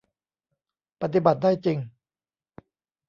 [1.01, 1.77] ปฏิบัติได้จริง